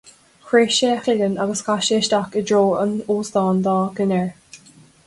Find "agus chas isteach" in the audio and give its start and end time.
1.45-2.39